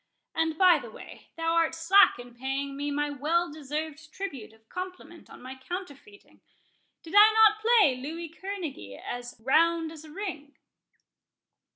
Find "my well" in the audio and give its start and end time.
2.89-3.51